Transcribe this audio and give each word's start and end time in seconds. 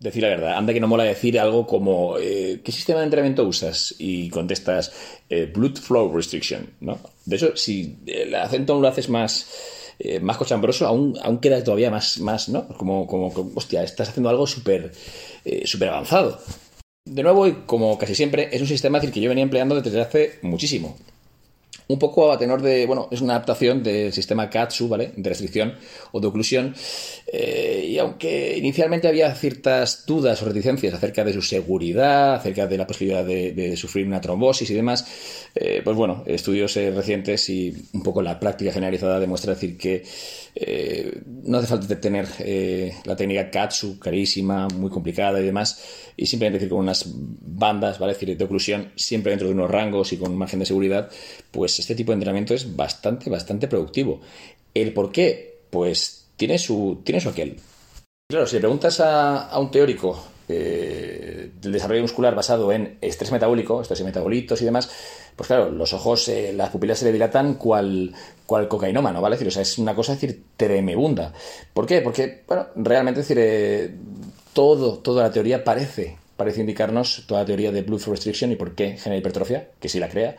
Decir 0.00 0.22
la 0.22 0.28
verdad, 0.28 0.56
anda 0.56 0.72
que 0.72 0.78
no 0.78 0.86
mola 0.86 1.02
decir 1.02 1.40
algo 1.40 1.66
como 1.66 2.18
eh, 2.18 2.60
¿qué 2.62 2.70
sistema 2.70 3.00
de 3.00 3.06
entrenamiento 3.06 3.44
usas? 3.44 3.96
Y 3.98 4.30
contestas 4.30 4.92
eh, 5.28 5.50
Blood 5.52 5.76
Flow 5.78 6.14
Restriction, 6.14 6.70
¿no? 6.80 7.00
De 7.24 7.34
hecho, 7.34 7.56
si 7.56 7.98
el 8.06 8.32
acento 8.36 8.80
lo 8.80 8.86
haces 8.86 9.08
más, 9.08 9.50
eh, 9.98 10.20
más 10.20 10.36
cochambroso, 10.36 10.86
aún, 10.86 11.18
aún 11.20 11.38
queda 11.38 11.64
todavía 11.64 11.90
más, 11.90 12.20
más 12.20 12.48
¿no? 12.48 12.68
Como, 12.68 13.08
como, 13.08 13.32
hostia, 13.56 13.82
estás 13.82 14.10
haciendo 14.10 14.28
algo 14.28 14.46
súper 14.46 14.92
súper 15.64 15.88
avanzado. 15.88 16.38
De 17.04 17.22
nuevo, 17.22 17.46
y 17.46 17.52
como 17.66 17.96
casi 17.98 18.14
siempre, 18.14 18.50
es 18.52 18.60
un 18.60 18.68
sistema 18.68 19.00
que 19.00 19.20
yo 19.20 19.28
venía 19.30 19.42
empleando 19.42 19.80
desde 19.80 20.00
hace 20.00 20.38
muchísimo 20.42 20.96
un 21.88 21.98
poco 21.98 22.30
a 22.30 22.38
tenor 22.38 22.60
de, 22.60 22.84
bueno, 22.86 23.08
es 23.10 23.22
una 23.22 23.34
adaptación 23.34 23.82
del 23.82 24.12
sistema 24.12 24.50
KATSU, 24.50 24.88
¿vale? 24.88 25.12
De 25.16 25.28
restricción 25.28 25.74
o 26.12 26.20
de 26.20 26.26
oclusión. 26.26 26.74
Eh, 27.26 27.86
y 27.88 27.98
aunque 27.98 28.56
inicialmente 28.58 29.08
había 29.08 29.34
ciertas 29.34 30.04
dudas 30.06 30.42
o 30.42 30.44
reticencias 30.44 30.92
acerca 30.92 31.24
de 31.24 31.32
su 31.32 31.40
seguridad, 31.40 32.34
acerca 32.34 32.66
de 32.66 32.76
la 32.76 32.86
posibilidad 32.86 33.24
de, 33.24 33.76
sufrir 33.76 34.06
una 34.06 34.20
trombosis 34.20 34.70
y 34.70 34.74
demás, 34.74 35.06
eh, 35.54 35.80
pues 35.82 35.96
bueno, 35.96 36.24
estudios 36.26 36.76
eh, 36.76 36.90
recientes 36.90 37.48
y 37.48 37.74
un 37.92 38.02
poco 38.02 38.20
la 38.20 38.38
práctica 38.38 38.70
generalizada 38.72 39.18
demuestra 39.18 39.54
decir 39.54 39.76
que 39.76 40.04
no 41.44 41.58
hace 41.58 41.68
falta 41.68 42.00
tener 42.00 42.26
la 43.04 43.14
técnica 43.14 43.48
KATSU 43.48 44.00
carísima, 44.00 44.66
muy 44.66 44.90
complicada 44.90 45.40
y 45.40 45.44
demás, 45.44 45.80
y 46.16 46.26
simplemente 46.26 46.58
decir 46.58 46.70
con 46.70 46.80
unas 46.80 47.04
bandas, 47.14 48.00
¿vale? 48.00 48.14
decir, 48.14 48.36
de 48.36 48.44
oclusión, 48.44 48.90
siempre 48.96 49.30
dentro 49.30 49.46
de 49.46 49.54
unos 49.54 49.70
rangos 49.70 50.12
y 50.12 50.16
con 50.16 50.32
un 50.32 50.38
margen 50.38 50.58
de 50.58 50.66
seguridad, 50.66 51.08
pues 51.52 51.77
este 51.78 51.94
tipo 51.94 52.12
de 52.12 52.14
entrenamiento 52.14 52.54
es 52.54 52.76
bastante, 52.76 53.30
bastante 53.30 53.68
productivo. 53.68 54.20
¿El 54.74 54.92
por 54.92 55.12
qué? 55.12 55.60
Pues 55.70 56.26
tiene 56.36 56.58
su, 56.58 57.00
tiene 57.04 57.20
su 57.20 57.28
aquel. 57.28 57.58
Claro, 58.30 58.46
si 58.46 58.56
le 58.56 58.60
preguntas 58.60 59.00
a, 59.00 59.58
un 59.58 59.70
teórico 59.70 60.22
eh, 60.48 61.50
del 61.60 61.72
desarrollo 61.72 62.02
muscular 62.02 62.34
basado 62.34 62.70
en 62.72 62.98
estrés 63.00 63.32
metabólico, 63.32 63.80
estos 63.80 64.02
metabolitos 64.02 64.60
y 64.60 64.64
demás, 64.66 64.90
pues 65.34 65.46
claro, 65.46 65.70
los 65.70 65.92
ojos, 65.92 66.28
eh, 66.28 66.52
las 66.52 66.70
pupilas 66.70 66.98
se 66.98 67.06
le 67.06 67.12
dilatan 67.12 67.54
cual, 67.54 68.12
cual 68.44 68.68
cocainómano, 68.68 69.20
¿vale? 69.20 69.36
Es 69.36 69.38
decir, 69.38 69.48
o 69.48 69.52
sea, 69.52 69.62
es 69.62 69.78
una 69.78 69.94
cosa, 69.94 70.12
decir, 70.12 70.42
tremebunda. 70.56 71.32
¿Por 71.72 71.86
qué? 71.86 72.00
Porque, 72.02 72.42
bueno, 72.46 72.66
realmente, 72.74 73.20
decir, 73.20 73.38
eh, 73.40 73.94
todo, 74.52 74.98
toda 74.98 75.22
la 75.22 75.30
teoría 75.30 75.62
parece, 75.62 76.18
parece 76.38 76.60
indicarnos, 76.60 77.24
toda 77.26 77.40
la 77.40 77.46
teoría 77.46 77.72
de 77.72 77.82
flow 77.82 77.98
restriction 78.06 78.52
y 78.52 78.56
por 78.56 78.76
qué 78.76 78.96
genera 78.96 79.18
hipertrofia, 79.18 79.70
que 79.80 79.88
si 79.88 79.98
la 79.98 80.08
crea, 80.08 80.36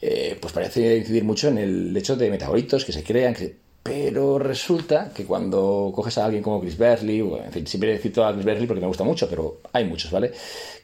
eh, 0.00 0.38
pues 0.40 0.54
parece 0.54 0.96
incidir 0.96 1.22
mucho 1.22 1.48
en 1.48 1.58
el 1.58 1.96
hecho 1.96 2.16
de 2.16 2.30
metabolitos 2.30 2.82
que 2.84 2.92
se 2.92 3.04
crean, 3.04 3.36
pero 3.82 4.38
resulta 4.38 5.12
que 5.14 5.26
cuando 5.26 5.92
coges 5.94 6.16
a 6.16 6.24
alguien 6.24 6.42
como 6.42 6.62
Chris 6.62 6.78
Berley, 6.78 7.20
o, 7.20 7.44
en 7.44 7.52
fin, 7.52 7.66
siempre 7.66 7.98
cito 7.98 8.24
a 8.24 8.32
Chris 8.32 8.46
Berley 8.46 8.66
porque 8.66 8.80
me 8.80 8.86
gusta 8.86 9.04
mucho, 9.04 9.28
pero 9.28 9.60
hay 9.74 9.84
muchos, 9.84 10.10
¿vale? 10.10 10.32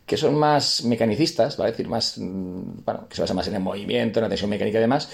Que 0.05 0.19
son 0.19 0.35
más 0.35 0.85
mecanicistas, 0.85 1.57
¿vale? 1.57 1.71
Es 1.71 1.79
decir, 1.79 1.89
más, 1.89 2.19
mm, 2.19 2.85
bueno, 2.85 3.09
que 3.09 3.17
se 3.17 3.23
basan 3.23 3.37
más 3.37 3.49
en 3.49 3.55
el 3.55 3.61
movimiento, 3.61 4.19
en 4.19 4.25
la 4.25 4.29
tensión 4.29 4.51
mecánica 4.51 4.77
y 4.77 4.83
demás, 4.83 5.09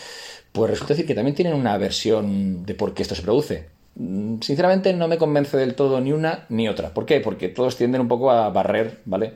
pues 0.51 0.71
resulta 0.73 0.95
decir 0.95 1.07
que 1.07 1.15
también 1.15 1.37
tienen 1.37 1.55
una 1.55 1.79
versión 1.79 2.67
de 2.67 2.75
por 2.75 2.95
qué 2.95 3.03
esto 3.03 3.15
se 3.15 3.23
produce. 3.23 3.76
Mm, 3.99 4.41
sinceramente 4.43 4.93
no 4.93 5.09
me 5.09 5.17
convence 5.17 5.57
del 5.57 5.75
todo 5.75 6.01
ni 6.03 6.13
una 6.13 6.45
ni 6.51 6.69
otra. 6.69 6.93
¿Por 6.93 7.07
qué? 7.07 7.21
Porque 7.21 7.49
todos 7.49 7.77
tienden 7.77 8.03
un 8.03 8.09
poco 8.09 8.31
a 8.31 8.51
barrer, 8.51 9.01
¿vale? 9.07 9.33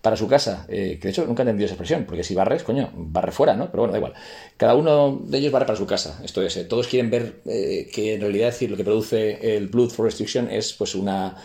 Para 0.00 0.16
su 0.16 0.26
casa. 0.26 0.64
Eh, 0.68 0.98
que 1.00 1.08
de 1.08 1.10
hecho 1.10 1.26
nunca 1.26 1.42
he 1.42 1.44
entendido 1.44 1.66
esa 1.66 1.74
expresión, 1.74 2.04
porque 2.06 2.24
si 2.24 2.34
barres, 2.34 2.62
coño, 2.62 2.90
barre 2.94 3.32
fuera, 3.32 3.54
¿no? 3.54 3.70
Pero 3.70 3.82
bueno, 3.82 3.92
da 3.92 3.98
igual. 3.98 4.14
Cada 4.56 4.74
uno 4.74 5.20
de 5.24 5.38
ellos 5.38 5.52
barre 5.52 5.66
para 5.66 5.76
su 5.78 5.86
casa. 5.86 6.20
Esto 6.24 6.42
es, 6.42 6.56
eh, 6.56 6.64
todos 6.64 6.88
quieren 6.88 7.10
ver 7.10 7.42
eh, 7.44 7.88
que 7.92 8.14
en 8.14 8.22
realidad 8.22 8.46
decir, 8.46 8.70
lo 8.70 8.76
que 8.78 8.84
produce 8.84 9.56
el 9.56 9.68
Blood 9.68 9.90
for 9.90 10.06
Restriction 10.06 10.50
es 10.50 10.72
pues 10.72 10.94
una, 10.94 11.36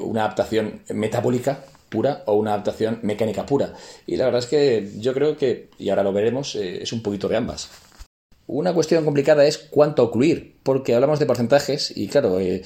una 0.00 0.22
adaptación 0.22 0.80
metabólica 0.90 1.64
pura 1.90 2.22
o 2.26 2.34
una 2.34 2.54
adaptación 2.54 3.00
mecánica 3.02 3.46
pura. 3.46 3.74
Y 4.06 4.16
la 4.16 4.24
verdad 4.24 4.40
es 4.40 4.46
que 4.46 4.90
yo 4.98 5.12
creo 5.12 5.36
que, 5.36 5.68
y 5.78 5.90
ahora 5.90 6.02
lo 6.02 6.12
veremos, 6.12 6.54
es 6.56 6.92
un 6.92 7.02
poquito 7.02 7.28
de 7.28 7.36
ambas. 7.36 7.70
Una 8.46 8.74
cuestión 8.74 9.04
complicada 9.04 9.46
es 9.46 9.56
cuánto 9.56 10.04
ocluir, 10.04 10.56
porque 10.62 10.94
hablamos 10.94 11.18
de 11.18 11.24
porcentajes 11.24 11.96
y 11.96 12.08
claro, 12.08 12.38
eh, 12.40 12.62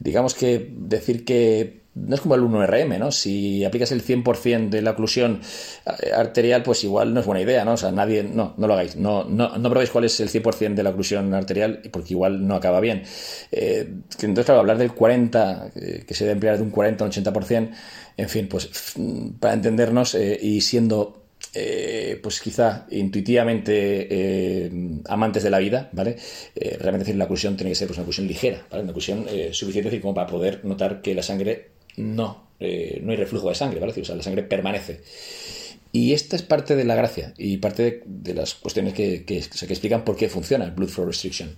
digamos 0.00 0.34
que 0.34 0.72
decir 0.76 1.24
que 1.24 1.82
no 1.94 2.14
es 2.14 2.20
como 2.20 2.34
el 2.34 2.42
1RM, 2.42 2.98
¿no? 2.98 3.12
Si 3.12 3.64
aplicas 3.64 3.92
el 3.92 4.02
100% 4.02 4.70
de 4.70 4.82
la 4.82 4.92
oclusión 4.92 5.40
eh, 6.02 6.10
arterial, 6.12 6.64
pues 6.64 6.82
igual 6.82 7.14
no 7.14 7.20
es 7.20 7.26
buena 7.26 7.42
idea, 7.42 7.64
¿no? 7.64 7.74
O 7.74 7.76
sea, 7.76 7.92
nadie, 7.92 8.24
no, 8.24 8.54
no 8.56 8.66
lo 8.66 8.74
hagáis, 8.74 8.96
no, 8.96 9.22
no, 9.22 9.56
no 9.56 9.70
probéis 9.70 9.90
cuál 9.90 10.04
es 10.04 10.18
el 10.18 10.28
100% 10.28 10.74
de 10.74 10.82
la 10.82 10.90
oclusión 10.90 11.32
arterial, 11.32 11.80
porque 11.92 12.14
igual 12.14 12.46
no 12.48 12.56
acaba 12.56 12.80
bien. 12.80 13.04
Eh, 13.52 13.88
entonces, 14.22 14.46
claro, 14.46 14.60
hablar 14.60 14.78
del 14.78 14.92
40, 14.92 15.70
que 16.06 16.14
se 16.14 16.24
debe 16.24 16.32
emplear 16.32 16.56
de 16.56 16.64
un 16.64 16.70
40 16.70 17.04
a 17.04 17.06
un 17.06 17.12
80%, 17.12 17.70
en 18.16 18.28
fin, 18.28 18.48
pues 18.48 18.68
para 19.38 19.54
entendernos 19.54 20.14
y 20.14 20.60
siendo 20.60 21.19
eh, 21.54 22.18
pues 22.22 22.40
quizá 22.40 22.86
intuitivamente 22.90 24.06
eh, 24.08 24.70
amantes 25.06 25.42
de 25.42 25.50
la 25.50 25.58
vida, 25.58 25.88
¿vale? 25.92 26.16
Eh, 26.54 26.76
realmente 26.78 27.04
decir, 27.04 27.16
la 27.16 27.24
oclusión 27.24 27.56
tiene 27.56 27.70
que 27.70 27.74
ser 27.74 27.88
pues, 27.88 27.98
una 27.98 28.04
oclusión 28.04 28.26
ligera, 28.26 28.66
¿vale? 28.70 28.82
Una 28.84 28.92
oclusión 28.92 29.26
suficiente 29.52 30.00
como 30.00 30.14
para 30.14 30.26
poder 30.26 30.64
notar 30.64 31.02
que 31.02 31.14
la 31.14 31.22
sangre 31.22 31.70
no, 31.96 32.48
no 32.60 33.10
hay 33.10 33.16
reflujo 33.16 33.48
de 33.48 33.54
sangre, 33.54 33.80
¿vale? 33.80 34.00
O 34.00 34.04
sea, 34.04 34.14
la 34.14 34.22
sangre 34.22 34.42
permanece. 34.42 35.00
Y 35.92 36.12
esta 36.12 36.36
es 36.36 36.42
parte 36.42 36.76
de 36.76 36.84
la 36.84 36.94
gracia 36.94 37.34
y 37.36 37.56
parte 37.56 38.02
de, 38.06 38.34
las 38.34 38.54
cuestiones 38.54 38.94
que, 38.94 39.24
que, 39.24 39.40
que 39.40 39.72
explican 39.72 40.04
por 40.04 40.16
qué 40.16 40.28
funciona 40.28 40.64
el 40.64 40.70
Blood 40.70 40.88
Flow 40.88 41.06
Restriction. 41.06 41.56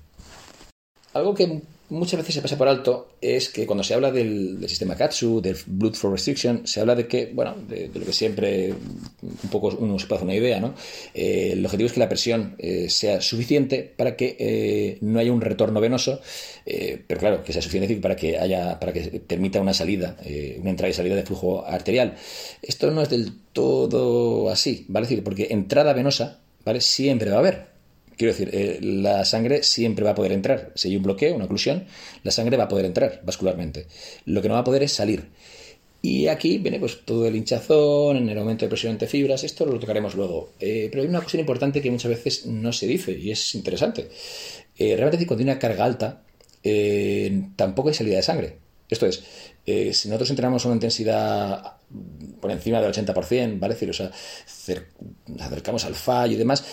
Algo 1.13 1.35
que 1.35 1.61
muchas 1.93 2.19
veces 2.19 2.35
se 2.35 2.43
pasa 2.43 2.57
por 2.57 2.69
alto 2.69 3.17
es 3.21 3.51
que 3.51 3.67
cuando 3.67 3.85
se 3.85 3.93
habla 3.93 4.11
del, 4.11 4.59
sistema 4.67 4.97
KATSU, 4.97 5.41
del 5.43 5.57
Blood 5.67 5.95
Flow 5.95 6.13
Restriction, 6.13 6.67
se 6.67 6.81
habla 6.81 6.95
de 6.95 7.07
que, 7.07 7.31
bueno, 7.33 7.55
de, 7.69 7.91
lo 7.95 8.05
que 8.05 8.13
siempre 8.13 8.73
un 8.73 9.51
poco 9.51 9.69
uno 9.79 9.99
se 9.99 10.07
puede 10.07 10.19
hacer 10.19 10.27
una 10.27 10.35
idea, 10.35 10.59
¿no? 10.59 10.75
Eh, 11.15 11.51
el 11.53 11.65
objetivo 11.65 11.87
es 11.87 11.93
que 11.93 12.01
la 12.01 12.09
presión 12.09 12.57
eh, 12.59 12.89
sea 12.89 13.21
suficiente 13.21 13.93
para 13.97 14.17
que 14.17 14.37
eh, 14.39 14.99
no 15.03 15.19
haya 15.19 15.33
un 15.33 15.41
retorno 15.41 15.81
venoso, 15.81 16.21
pero 16.65 17.21
claro, 17.21 17.45
que 17.45 17.53
sea 17.53 17.61
suficiente 17.61 17.95
para 17.97 18.17
que 18.17 18.39
haya, 18.39 18.81
para 18.81 18.93
que 18.93 19.21
permita 19.21 19.61
una 19.61 19.75
salida, 19.75 20.17
una 20.61 20.71
entrada 20.71 20.91
y 20.91 20.95
salida 20.95 21.15
de 21.15 21.25
flujo 21.25 21.65
arterial. 21.67 22.15
Esto 22.63 22.91
no 22.91 23.03
es 23.03 23.11
del 23.11 23.33
todo 23.53 24.49
así, 24.49 24.87
¿vale? 24.89 25.07
decir, 25.07 25.23
porque 25.25 25.49
entrada 25.51 25.93
venosa, 25.93 26.41
¿vale? 26.65 26.81
Siempre 26.81 27.31
va 27.31 27.37
a 27.37 27.41
haber. 27.41 27.72
Quiero 28.17 28.33
decir, 28.33 28.51
eh, 28.53 28.79
la 28.83 29.25
sangre 29.25 29.63
siempre 29.63 30.05
va 30.05 30.11
a 30.11 30.15
poder 30.15 30.33
entrar. 30.33 30.73
Si 30.75 30.89
hay 30.89 30.97
un 30.97 31.03
bloqueo, 31.03 31.35
una 31.35 31.47
oclusión, 31.47 31.85
la 32.23 32.31
sangre 32.31 32.57
va 32.57 32.65
a 32.65 32.69
poder 32.69 32.85
entrar 32.85 33.21
vascularmente. 33.25 33.87
Lo 34.27 34.43
que 34.43 34.49
no 34.49 34.55
va 34.55 34.61
a 34.61 34.65
poder 34.65 34.83
es 34.83 34.93
salir. 34.93 35.29
Y 36.03 36.27
aquí 36.27 36.59
viene 36.59 36.81
pues 36.81 37.05
todo 37.05 37.27
el 37.27 37.37
hinchazón, 37.37 38.29
el 38.29 38.39
aumento 38.39 38.65
de 38.65 38.69
presión 38.69 38.93
entre 38.93 39.07
fibras, 39.07 39.45
esto 39.45 39.65
lo 39.65 39.79
tocaremos 39.79 40.15
luego. 40.15 40.51
Eh, 40.59 40.89
pero 40.91 41.03
hay 41.03 41.09
una 41.09 41.21
cuestión 41.21 41.41
importante 41.41 41.81
que 41.81 41.91
muchas 41.91 42.11
veces 42.11 42.47
no 42.47 42.73
se 42.73 42.87
dice 42.87 43.13
y 43.13 43.31
es 43.31 43.55
interesante. 43.55 44.09
Eh, 44.77 44.97
realmente 44.97 45.27
cuando 45.27 45.43
hay 45.43 45.51
una 45.51 45.59
carga 45.59 45.85
alta, 45.85 46.23
tampoco 47.57 47.89
hay 47.89 47.95
salida 47.95 48.17
de 48.17 48.23
sangre. 48.23 48.57
Esto 48.89 49.07
es, 49.07 49.23
si 49.65 50.09
nosotros 50.09 50.31
entrenamos 50.31 50.65
a 50.65 50.69
una 50.69 50.77
intensidad 50.77 51.77
por 52.41 52.51
encima 52.51 52.81
del 52.81 52.93
80%, 52.93 53.59
¿vale? 53.59 53.75
decir, 53.75 53.89
o 53.89 53.93
sea, 53.93 54.11
acercamos 55.41 55.85
al 55.85 55.95
fallo 55.95 56.35
y 56.35 56.37
demás, 56.37 56.65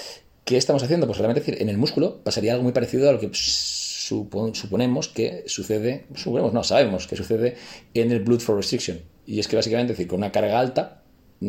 ¿Qué 0.49 0.57
estamos 0.57 0.81
haciendo? 0.81 1.05
Pues 1.05 1.19
realmente 1.19 1.41
decir, 1.41 1.61
en 1.61 1.69
el 1.69 1.77
músculo 1.77 2.23
pasaría 2.23 2.53
algo 2.53 2.63
muy 2.63 2.71
parecido 2.71 3.07
a 3.07 3.13
lo 3.13 3.19
que 3.19 3.29
suponemos 3.31 5.07
que 5.07 5.43
sucede, 5.45 6.07
suponemos, 6.15 6.53
no, 6.53 6.63
sabemos 6.63 7.05
que 7.05 7.15
sucede 7.15 7.55
en 7.93 8.11
el 8.11 8.21
blood 8.21 8.39
for 8.39 8.57
restriction. 8.57 8.99
Y 9.27 9.39
es 9.39 9.47
que 9.47 9.55
básicamente, 9.55 9.93
decir, 9.93 10.07
con 10.07 10.17
una 10.17 10.31
carga 10.31 10.59
alta, 10.59 11.03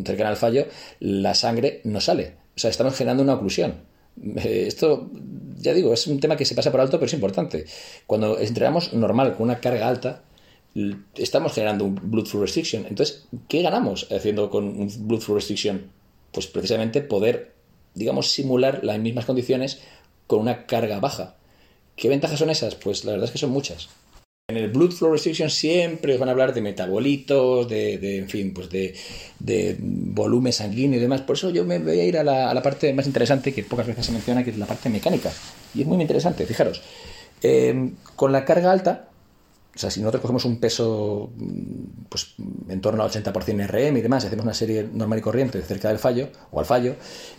cercana 0.05 0.29
al 0.29 0.37
fallo, 0.37 0.67
la 0.99 1.35
sangre 1.35 1.81
no 1.85 2.03
sale. 2.03 2.35
O 2.55 2.59
sea, 2.61 2.69
estamos 2.69 2.95
generando 2.95 3.23
una 3.23 3.33
oclusión. 3.37 3.77
Eh, 4.37 4.65
esto, 4.67 5.11
ya 5.57 5.73
digo, 5.73 5.95
es 5.95 6.07
un 6.07 6.21
tema 6.21 6.37
que 6.37 6.45
se 6.45 6.55
pasa 6.55 6.71
por 6.71 6.83
alto, 6.83 6.99
pero 6.99 7.07
es 7.07 7.15
importante. 7.15 7.65
Cuando 8.07 8.39
entrenamos 8.39 8.93
normal, 8.93 9.33
con 9.35 9.45
una 9.45 9.61
carga 9.61 9.89
alta, 9.89 10.25
estamos 11.15 11.55
generando 11.55 11.87
un 11.87 11.95
blood 11.95 12.27
flow 12.27 12.43
restriction. 12.43 12.85
Entonces, 12.87 13.29
¿qué 13.49 13.63
ganamos 13.63 14.09
haciendo 14.13 14.51
con 14.51 14.65
un 14.65 14.93
blood 15.09 15.21
flow 15.21 15.37
restriction? 15.37 15.91
Pues 16.33 16.49
precisamente 16.49 17.01
poder 17.01 17.60
digamos, 17.95 18.33
simular 18.33 18.85
las 18.85 18.99
mismas 18.99 19.25
condiciones 19.25 19.81
con 20.27 20.41
una 20.41 20.67
carga 20.67 21.01
baja. 21.01 21.37
¿Qué 21.97 22.09
ventajas 22.09 22.39
son 22.39 22.51
esas? 22.51 22.75
Pues 22.75 23.05
la 23.05 23.13
verdad 23.13 23.27
es 23.27 23.33
que 23.33 23.39
son 23.39 23.51
muchas. 23.51 23.89
En 24.49 24.57
el 24.57 24.71
Blood 24.71 24.91
Flow 24.91 25.13
Restriction 25.13 25.49
siempre 25.49 26.15
os 26.15 26.19
van 26.19 26.29
a 26.29 26.33
hablar 26.33 26.53
de 26.53 26.61
metabolitos, 26.61 27.69
de, 27.69 28.19
en 28.19 28.29
fin, 28.29 28.53
pues 28.53 28.69
de, 28.69 28.95
de, 29.39 29.77
volumen 29.79 30.53
sanguíneo 30.53 30.99
y 30.99 31.03
demás. 31.03 31.21
Por 31.21 31.37
eso 31.37 31.51
yo 31.51 31.65
me 31.65 31.79
voy 31.79 32.01
a 32.01 32.05
ir 32.05 32.19
a 32.19 32.25
la, 32.25 32.51
a 32.51 32.55
la, 32.55 32.63
parte 32.63 32.93
más 32.93 33.07
interesante 33.07 33.55
que 33.55 33.63
pocas 33.63 33.87
veces 33.87 34.07
se 34.07 34.13
menciona, 34.13 34.43
que 34.43 34.51
es 34.51 34.59
la 34.59 34.67
parte 34.67 34.89
mecánica. 34.89 35.31
Y 35.73 35.83
es 35.83 35.87
muy 35.87 36.01
interesante, 36.01 36.47
fijaros. 36.47 36.83
Eh, 37.43 37.93
con 38.17 38.33
la 38.33 38.45
carga 38.45 38.73
alta, 38.73 39.10
o 39.75 39.79
sea, 39.79 39.91
si 39.91 40.01
nosotros 40.01 40.23
cogemos 40.23 40.45
un 40.45 40.59
peso 40.59 41.31
pues, 42.09 42.35
en 42.69 42.81
torno 42.81 43.03
al 43.03 43.11
80% 43.11 43.69
RM 43.69 43.97
y 43.97 44.01
demás, 44.01 44.25
hacemos 44.25 44.45
una 44.45 44.55
serie 44.55 44.89
normal 44.93 45.21
y 45.21 45.23
corriente 45.23 45.63
cerca 45.63 45.89
del 45.89 45.99
fallo 45.99 46.29
o 46.51 46.59
al 46.59 46.67
fallo, 46.67 46.97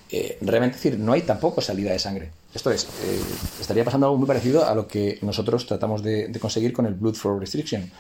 eh, 0.10 0.38
realmente 0.42 0.78
decir, 0.78 0.98
no 0.98 1.12
hay 1.14 1.22
tampoco 1.22 1.62
salida 1.62 1.92
de 1.92 2.00
sangre. 2.00 2.32
Esto 2.54 2.72
es, 2.72 2.86
eh, 2.86 3.22
estaría 3.60 3.84
pasando 3.84 4.08
algo 4.08 4.18
muy 4.18 4.28
parecido 4.28 4.66
a 4.66 4.76
lo 4.76 4.88
que 4.88 5.20
nosotros 5.22 5.66
tratamos 5.66 6.04
de, 6.04 6.32
conseguir 6.40 6.74
con 6.74 6.86
el 6.86 6.94
Blood 6.94 7.16
Flow 7.16 7.40
Restriction. 7.40 7.92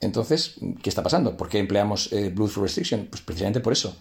Entonces, 0.00 0.56
¿qué 0.82 0.88
está 0.88 1.02
pasando? 1.02 1.36
¿Por 1.36 1.48
qué 1.48 1.58
empleamos 1.58 2.12
eh, 2.12 2.30
Blood 2.30 2.48
Flow 2.48 2.64
Restriction? 2.64 3.06
Pues 3.10 3.22
precisamente 3.22 3.60
por 3.60 3.72
eso. 3.72 3.96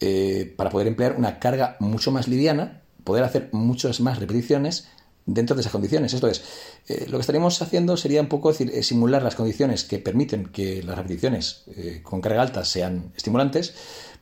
Eh, 0.00 0.52
para 0.56 0.70
poder 0.70 0.88
emplear 0.88 1.14
una 1.16 1.38
carga 1.38 1.76
mucho 1.78 2.10
más 2.10 2.26
liviana, 2.26 2.82
poder 3.04 3.24
hacer 3.24 3.48
muchas 3.52 4.00
más 4.00 4.18
repeticiones 4.18 4.88
dentro 5.26 5.54
de 5.56 5.60
esas 5.60 5.72
condiciones. 5.72 6.14
Esto 6.14 6.28
es, 6.28 6.42
eh, 6.88 7.06
lo 7.08 7.18
que 7.18 7.20
estaríamos 7.20 7.60
haciendo 7.62 7.96
sería 7.96 8.20
un 8.20 8.28
poco 8.28 8.50
eh, 8.50 8.82
simular 8.82 9.22
las 9.22 9.34
condiciones 9.34 9.84
que 9.84 9.98
permiten 9.98 10.46
que 10.46 10.82
las 10.82 10.96
repeticiones 10.96 11.64
con 12.02 12.20
carga 12.20 12.42
alta 12.42 12.64
sean 12.64 13.12
estimulantes. 13.16 13.74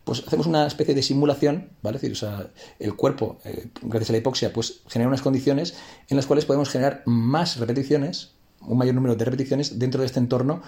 Pues 0.04 0.24
hacemos 0.26 0.46
una 0.46 0.66
especie 0.66 0.94
de 0.94 1.02
simulación, 1.02 1.70
¿vale? 1.82 1.98
decir, 1.98 2.12
o 2.12 2.16
sea, 2.16 2.50
el 2.78 2.94
cuerpo, 2.94 3.38
gracias 3.82 4.10
a 4.10 4.12
la 4.12 4.18
hipoxia, 4.18 4.52
pues 4.52 4.80
genera 4.88 5.08
unas 5.08 5.20
condiciones 5.20 5.74
en 6.08 6.16
las 6.16 6.26
cuales 6.26 6.46
podemos 6.46 6.70
generar 6.70 7.02
más 7.04 7.58
repeticiones 7.58 8.30
un 8.62 8.76
mayor 8.76 8.94
número 8.94 9.16
de 9.16 9.24
repeticiones 9.24 9.78
dentro 9.78 10.00
de 10.00 10.06
este 10.06 10.18
entorno, 10.18 10.62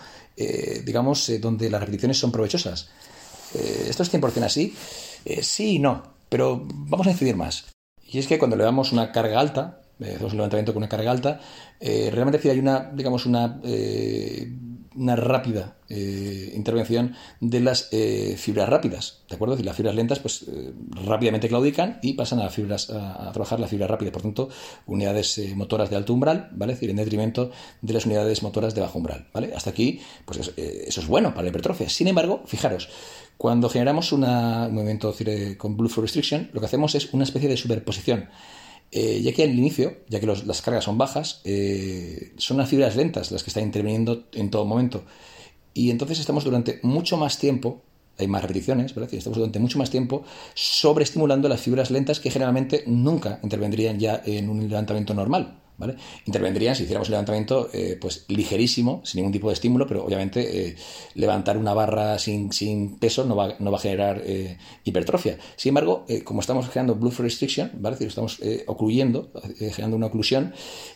digamos, 0.84 1.30
donde 1.40 1.68
las 1.68 1.80
repeticiones 1.80 2.18
son 2.18 2.32
provechosas. 2.32 2.88
Eh, 3.54 3.86
¿Esto 3.88 4.02
es 4.02 4.12
100% 4.12 4.44
así? 4.44 4.74
Eh, 5.24 5.42
sí 5.42 5.76
y 5.76 5.78
no, 5.78 6.02
pero 6.28 6.62
vamos 6.66 7.06
a 7.06 7.10
incidir 7.10 7.36
más. 7.36 7.66
Y 8.04 8.18
es 8.18 8.26
que 8.26 8.38
cuando 8.38 8.56
le 8.56 8.64
damos 8.64 8.92
una 8.92 9.12
carga 9.12 9.40
alta, 9.40 9.81
eh, 10.04 10.14
hacemos 10.14 10.32
un 10.32 10.38
levantamiento 10.38 10.72
con 10.72 10.82
una 10.82 10.88
carga 10.88 11.10
alta, 11.10 11.40
realmente 11.80 12.40
si 12.40 12.48
hay 12.48 12.58
una, 12.58 12.90
digamos, 12.94 13.26
una 13.26 13.60
una 14.94 15.16
rápida 15.16 15.76
eh, 15.88 16.52
intervención 16.54 17.14
de 17.40 17.60
las 17.60 17.88
eh, 17.92 18.34
fibras 18.38 18.68
rápidas, 18.68 19.22
¿de 19.28 19.36
acuerdo? 19.36 19.58
Y 19.58 19.62
las 19.62 19.76
fibras 19.76 19.94
lentas, 19.94 20.18
pues 20.18 20.44
eh, 20.48 20.72
rápidamente 21.06 21.48
claudican 21.48 21.98
y 22.02 22.14
pasan 22.14 22.40
a, 22.40 22.50
fibras, 22.50 22.90
a, 22.90 23.30
trabajar 23.32 23.60
la 23.60 23.68
fibra 23.68 23.86
rápida, 23.86 24.12
por 24.12 24.22
tanto, 24.22 24.48
unidades 24.86 25.40
motoras 25.54 25.90
de 25.90 25.96
alto 25.96 26.12
umbral, 26.12 26.50
¿vale? 26.52 26.72
Es 26.72 26.78
decir, 26.78 26.90
en 26.90 26.96
detrimento 26.96 27.50
de 27.80 27.92
las 27.92 28.06
unidades 28.06 28.42
motoras 28.42 28.74
de 28.74 28.80
bajo 28.80 28.98
umbral, 28.98 29.28
¿vale? 29.32 29.52
Hasta 29.54 29.70
aquí, 29.70 30.00
pues 30.24 30.52
eso 30.56 31.00
es 31.00 31.06
bueno 31.06 31.30
para 31.30 31.42
la 31.42 31.48
hipertrofia. 31.48 31.88
Sin 31.88 32.08
embargo, 32.08 32.42
fijaros, 32.46 32.88
cuando 33.36 33.68
generamos 33.68 34.12
un 34.12 34.20
movimiento 34.20 35.14
con 35.58 35.76
Blue 35.76 35.88
Flow 35.88 36.02
Restriction, 36.02 36.50
lo 36.52 36.60
que 36.60 36.66
hacemos 36.66 36.94
es 36.94 37.12
una 37.12 37.24
especie 37.24 37.48
de 37.48 37.56
superposición 37.56 38.28
eh, 38.94 39.22
ya 39.22 39.32
que 39.32 39.42
al 39.42 39.58
inicio, 39.58 39.96
ya 40.08 40.20
que 40.20 40.26
las 40.26 40.60
cargas 40.60 40.84
son 40.84 40.98
bajas, 40.98 41.40
eh, 41.44 42.34
son 42.36 42.58
las 42.58 42.68
fibras 42.68 42.94
lentas 42.94 43.32
las 43.32 43.42
que 43.42 43.48
están 43.48 43.64
interviniendo 43.64 44.24
en 44.34 44.50
todo 44.50 44.66
momento. 44.66 45.04
Y 45.72 45.90
entonces 45.90 46.20
estamos 46.20 46.44
durante 46.44 46.78
mucho 46.82 47.16
más 47.16 47.38
tiempo, 47.38 47.80
hay 48.18 48.28
más 48.28 48.42
repeticiones, 48.42 48.94
¿verdad? 48.94 49.12
estamos 49.14 49.38
durante 49.38 49.58
mucho 49.58 49.78
más 49.78 49.88
tiempo 49.88 50.24
sobreestimulando 50.52 51.48
las 51.48 51.62
fibras 51.62 51.90
lentas 51.90 52.20
que 52.20 52.30
generalmente 52.30 52.84
nunca 52.86 53.40
intervendrían 53.42 53.98
ya 53.98 54.22
en 54.26 54.50
un 54.50 54.68
levantamiento 54.68 55.14
normal. 55.14 55.61
¿Vale? 55.78 55.96
Intervendrían 56.26 56.76
si 56.76 56.84
hiciéramos 56.84 57.08
un 57.08 57.12
levantamiento 57.12 57.68
eh, 57.72 57.98
pues 58.00 58.24
ligerísimo, 58.28 59.00
sin 59.04 59.18
ningún 59.18 59.32
tipo 59.32 59.48
de 59.48 59.54
estímulo, 59.54 59.86
pero 59.86 60.04
obviamente 60.04 60.68
eh, 60.68 60.76
levantar 61.14 61.56
una 61.56 61.74
barra 61.74 62.18
sin, 62.18 62.50
peso 62.98 63.24
no 63.24 63.36
va, 63.36 63.46
a 63.46 63.78
generar 63.78 64.22
eh, 64.24 64.58
hipertrofia. 64.84 65.38
Sin 65.56 65.70
embargo, 65.70 66.04
como 66.24 66.40
estamos 66.40 66.66
generando 66.68 66.94
blood 66.94 67.14
restriction, 67.18 67.70
¿vale? 67.74 67.96
decir, 67.96 68.08
estamos 68.08 68.40
ocluyendo, 68.66 69.30
generando 69.58 69.96
una 69.96 70.06
oclusión, 70.06 70.52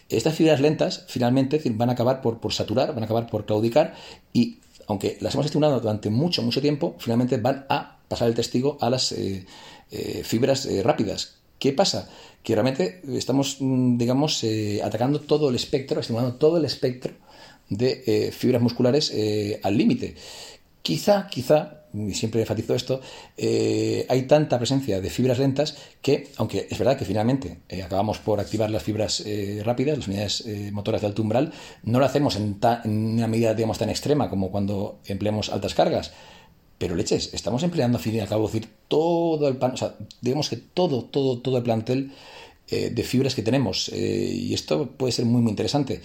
estas 0.08 0.34
fibras 0.34 0.60
lentas 0.60 1.04
finalmente 1.08 1.60
van 1.70 1.90
a 1.90 1.92
acabar 1.92 2.20
por, 2.20 2.38
por 2.38 2.52
saturar, 2.52 2.94
van 2.94 3.02
a 3.02 3.06
acabar 3.06 3.26
por 3.28 3.46
claudicar 3.46 3.94
y 4.32 4.60
aunque 4.88 5.18
las 5.20 5.34
hemos 5.34 5.46
estimulado 5.46 5.80
durante 5.80 6.10
mucho, 6.10 6.42
mucho 6.42 6.60
tiempo, 6.60 6.94
finalmente 6.98 7.38
van 7.38 7.66
a 7.68 7.98
pasar 8.08 8.28
el 8.28 8.34
testigo 8.34 8.78
a 8.80 8.90
las 8.90 9.14
fibras 10.22 10.68
rápidas. 10.84 11.45
¿Qué 11.58 11.72
pasa? 11.72 12.08
que 12.46 12.54
realmente 12.54 13.00
estamos, 13.08 13.56
mm, 13.58 13.98
digamos, 13.98 14.44
eh, 14.44 14.80
atacando 14.80 15.20
todo 15.20 15.48
el 15.50 15.56
espectro, 15.56 16.00
estimulando 16.00 16.36
todo 16.36 16.58
el 16.58 16.64
espectro 16.64 17.12
de 17.68 18.04
eh, 18.06 18.30
fibras 18.30 18.62
musculares 18.62 19.10
eh, 19.12 19.58
al 19.64 19.76
límite. 19.76 20.14
Quizá, 20.80 21.26
quizá, 21.26 21.82
y 21.92 22.14
siempre 22.14 22.42
enfatizo 22.42 22.72
esto, 22.76 23.00
hay 23.36 24.22
tanta 24.28 24.58
presencia 24.58 25.00
de 25.00 25.10
fibras 25.10 25.40
lentas 25.40 25.76
que, 26.00 26.28
aunque 26.36 26.68
es 26.70 26.78
verdad 26.78 26.96
que 26.96 27.04
finalmente 27.04 27.58
acabamos 27.84 28.18
por 28.18 28.38
activar 28.38 28.70
las 28.70 28.84
fibras 28.84 29.24
rápidas, 29.64 29.98
las 29.98 30.06
unidades 30.06 30.44
motoras 30.70 31.00
de 31.00 31.08
alto 31.08 31.22
umbral, 31.22 31.52
no 31.82 31.98
lo 31.98 32.04
hacemos 32.04 32.36
en, 32.36 32.60
en, 32.84 33.14
una 33.14 33.26
medida, 33.26 33.54
digamos, 33.54 33.78
tan 33.78 33.90
extrema 33.90 34.30
como 34.30 34.52
cuando 34.52 35.00
empleamos 35.06 35.48
altas 35.48 35.74
cargas, 35.74 36.12
pero 36.78 36.94
leches, 36.94 37.32
estamos 37.32 37.62
empleando, 37.62 37.98
a 37.98 38.00
fin 38.00 38.14
y 38.14 38.20
al 38.20 38.28
cabo, 38.28 38.46
decir, 38.46 38.68
todo 38.88 39.48
el 39.48 39.56
pan, 39.56 39.72
o 39.72 39.76
sea, 39.76 39.94
digamos 40.20 40.48
que 40.48 40.56
todo, 40.56 41.04
todo, 41.04 41.38
todo 41.38 41.56
el 41.56 41.62
plantel 41.62 42.12
eh, 42.68 42.90
de 42.90 43.02
fibras 43.04 43.34
que 43.34 43.42
tenemos. 43.42 43.90
Eh, 43.90 44.32
y 44.34 44.54
esto 44.54 44.90
puede 44.90 45.12
ser 45.12 45.24
muy, 45.24 45.40
muy 45.40 45.50
interesante. 45.50 46.02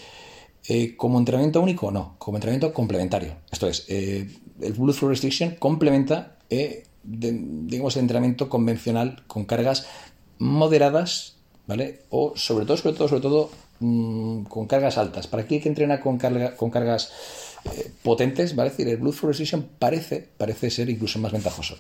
Eh, 0.68 0.96
como 0.96 1.18
entrenamiento 1.18 1.60
único, 1.60 1.92
no, 1.92 2.16
como 2.20 2.38
entrenamiento 2.38 2.72
complementario. 2.72 3.36
Esto 3.52 3.68
es, 3.68 3.86
el 3.90 4.74
Blood 4.78 4.94
Flow 4.94 5.10
Restriction 5.10 5.56
complementa, 5.56 6.38
digamos, 7.04 7.96
el 7.96 8.02
entrenamiento 8.04 8.48
convencional 8.48 9.24
con 9.28 9.46
cargas 9.46 9.88
moderadas, 10.38 11.36
¿vale? 11.66 12.02
O 12.12 12.34
sobre 12.36 12.66
todo, 12.66 12.78
sobre 12.78 12.96
todo, 12.96 13.08
sobre 13.08 13.22
todo, 13.22 13.50
mm, 13.80 14.44
con 14.44 14.68
cargas 14.68 15.00
altas. 15.00 15.26
Para 15.26 15.44
aquel 15.44 15.62
que 15.62 15.70
entrena 15.70 16.00
con, 16.00 16.20
carga, 16.20 16.56
con 16.56 16.70
cargas 16.70 17.12
potentes, 18.04 18.56
¿vale? 18.56 18.70
decir, 18.70 18.88
el 18.88 18.98
Blood 18.98 19.14
Flow 19.14 19.30
Restriction 19.30 19.70
parece, 19.80 20.28
parece 20.38 20.70
ser 20.70 20.90
incluso 20.90 21.20
más 21.20 21.32
ventajoso. 21.32 21.78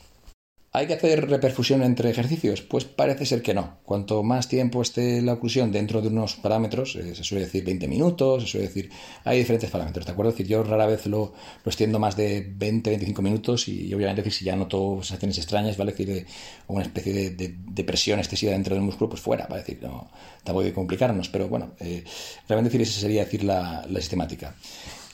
¿Hay 0.74 0.88
que 0.88 0.94
hacer 0.94 1.30
reperfusión 1.30 1.84
entre 1.84 2.10
ejercicios? 2.10 2.62
Pues 2.62 2.86
parece 2.86 3.26
ser 3.26 3.42
que 3.42 3.54
no. 3.54 3.80
Cuanto 3.84 4.24
más 4.24 4.48
tiempo 4.48 4.82
esté 4.82 5.22
la 5.22 5.34
oclusión 5.34 5.70
dentro 5.70 6.02
de 6.02 6.08
unos 6.08 6.38
parámetros, 6.38 6.96
eh, 6.96 7.14
se 7.14 7.26
suele 7.26 7.44
decir 7.44 7.66
20 7.66 7.90
minutos, 7.90 8.44
se 8.44 8.50
suele 8.50 8.68
decir, 8.68 8.90
hay 9.26 9.40
diferentes 9.40 9.70
parámetros, 9.70 10.06
¿de 10.06 10.14
acuerdo? 10.14 10.32
decir, 10.32 10.48
yo 10.48 10.64
rara 10.64 10.86
vez 10.86 11.08
lo, 11.08 11.34
lo 11.66 11.70
extiendo 11.70 12.00
más 12.00 12.16
de 12.16 12.58
20-25 12.58 13.22
minutos 13.22 13.68
y, 13.68 13.94
obviamente 13.94 14.32
si 14.32 14.46
ya 14.46 14.56
noto 14.56 15.04
sensaciones 15.04 15.40
extrañas, 15.40 15.76
¿vale? 15.76 15.92
decir, 15.92 16.08
de, 16.08 16.26
una 16.68 16.84
especie 16.84 17.32
de, 17.32 17.84
presión 17.84 18.20
excesiva 18.20 18.54
dentro 18.54 18.74
del 18.74 18.84
músculo, 18.84 19.10
pues 19.10 19.22
fuera, 19.22 19.48
¿vale? 19.48 19.64
decir, 19.64 19.80
no, 19.82 20.10
tampoco 20.46 20.62
hay 20.62 20.70
que 20.70 20.76
complicarnos, 20.76 21.28
pero 21.28 21.50
bueno, 21.50 21.74
eh, 21.82 22.06
realmente 22.48 22.70
decir, 22.70 22.82
esa 22.82 23.02
sería 23.02 23.26
decir 23.26 23.44
la, 23.44 23.86
la 23.90 24.00
sistemática. 24.00 24.56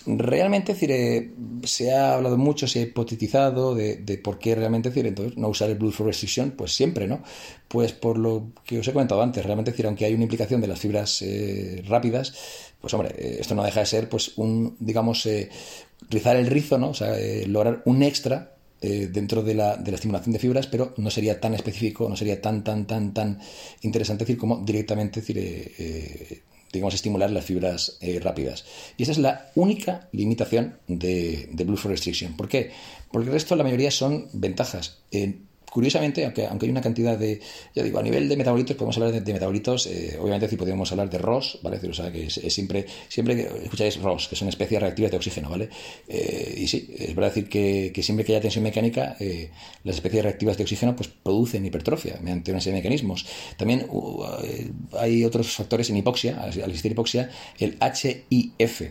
Realmente, 0.09 0.73
decir, 0.73 1.33
se 1.63 1.93
ha 1.93 2.13
hablado 2.13 2.37
mucho, 2.37 2.65
se 2.65 2.79
ha 2.79 2.81
hipotetizado 2.83 3.75
de, 3.75 4.21
por 4.23 4.39
qué 4.39 4.55
realmente, 4.55 4.87
decir, 4.87 5.05
entonces 5.05 5.37
no 5.37 5.49
usar 5.49 5.69
el 5.69 5.77
Flow 5.77 6.07
Restriction, 6.07 6.51
pues 6.51 6.73
siempre, 6.73 7.07
¿no? 7.07 7.21
Pues 7.67 7.91
por 7.91 8.17
lo 8.17 8.53
que 8.63 8.79
os 8.79 8.87
he 8.87 8.93
comentado 8.93 9.21
antes, 9.21 9.45
realmente, 9.45 9.71
decir, 9.71 9.85
aunque 9.85 10.05
hay 10.05 10.13
una 10.13 10.23
implicación 10.23 10.61
de 10.61 10.67
las 10.67 10.79
fibras 10.79 11.21
eh, 11.23 11.83
rápidas, 11.89 12.33
pues 12.79 12.93
hombre, 12.93 13.13
eh, 13.17 13.37
esto 13.41 13.53
no 13.53 13.65
deja 13.65 13.81
de 13.81 13.85
ser, 13.85 14.07
pues, 14.07 14.37
un, 14.37 14.77
digamos, 14.79 15.25
eh, 15.25 15.49
rizar 16.09 16.37
el 16.37 16.47
rizo, 16.47 16.77
¿no? 16.77 16.91
O 16.91 16.93
sea, 16.93 17.13
lograr 17.45 17.81
un 17.83 18.01
extra 18.01 18.53
dentro 18.79 19.41
de 19.41 19.55
la, 19.55 19.75
de 19.75 19.91
la, 19.91 19.95
estimulación 19.95 20.31
de 20.31 20.39
fibras, 20.39 20.67
pero 20.67 20.93
no 20.97 21.09
sería 21.09 21.41
tan 21.41 21.53
específico, 21.53 22.07
no 22.07 22.15
sería 22.15 22.39
tan, 22.39 22.63
tan, 22.63 22.85
tan, 22.85 23.13
tan 23.13 23.39
interesante 23.81 24.23
decir 24.23 24.37
como 24.37 24.63
directamente 24.63 25.19
decir, 25.19 26.43
digamos, 26.71 26.93
estimular 26.93 27.31
las 27.31 27.45
fibras 27.45 27.97
eh, 28.01 28.19
rápidas. 28.19 28.65
Y 28.97 29.03
esa 29.03 29.11
es 29.11 29.17
la 29.17 29.51
única 29.55 30.07
limitación 30.11 30.77
de, 30.87 31.49
de 31.51 31.63
Blue 31.63 31.77
Restriction. 31.77 32.35
¿Por 32.35 32.47
qué? 32.47 32.71
Porque 33.11 33.27
el 33.27 33.33
resto, 33.33 33.55
la 33.55 33.63
mayoría 33.63 33.91
son 33.91 34.27
ventajas. 34.33 34.97
Curiosamente, 35.71 36.23
aunque, 36.25 36.45
aunque 36.45 36.65
hay 36.65 36.71
una 36.71 36.81
cantidad 36.81 37.17
de, 37.17 37.39
ya 37.75 37.83
digo, 37.83 37.99
a 37.99 38.03
nivel 38.03 38.27
de 38.29 38.37
metabolitos, 38.37 38.75
podemos 38.75 38.97
hablar 38.97 39.21
de, 39.21 39.33
metabolitos, 39.33 39.87
eh, 39.87 40.17
obviamente 40.19 40.47
si 40.47 40.55
podemos 40.55 40.91
hablar 40.91 41.09
de 41.09 41.17
ROS, 41.17 41.59
¿vale? 41.61 41.79
O 41.87 41.93
sea, 41.93 42.11
que 42.11 42.27
es, 42.27 42.33
siempre, 42.53 42.85
siempre 43.07 43.35
que 43.35 43.63
escucháis 43.63 44.01
ROS, 44.01 44.27
que 44.27 44.35
son 44.35 44.47
especies 44.47 44.81
reactivas 44.81 45.11
de 45.11 45.17
oxígeno, 45.17 45.49
¿vale? 45.49 45.69
Eh, 46.07 46.55
y 46.57 46.67
sí, 46.67 46.89
es 46.97 47.13
verdad 47.15 47.29
decir 47.29 47.49
que, 47.49 47.91
que, 47.93 48.01
siempre 48.01 48.25
que 48.25 48.33
haya 48.33 48.41
tensión 48.41 48.63
mecánica, 48.63 49.17
eh, 49.19 49.51
las 49.83 49.95
especies 49.95 50.23
reactivas 50.23 50.57
de 50.57 50.63
oxígeno 50.63 50.95
pues 50.95 51.09
producen 51.09 51.65
hipertrofia 51.65 52.17
mediante 52.21 52.51
una 52.51 52.61
serie 52.61 52.75
de 52.75 52.79
mecanismos. 52.79 53.25
También 53.57 53.85
uh, 53.89 54.23
hay 54.97 55.25
otros 55.25 55.51
factores 55.51 55.89
en 55.89 55.97
hipoxia, 55.97 56.41
al 56.41 56.49
existir 56.49 56.91
hipoxia, 56.91 57.29
el 57.59 57.77
HIF 58.29 58.81